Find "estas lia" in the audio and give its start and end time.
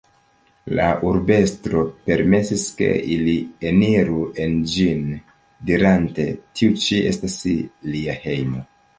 7.11-8.17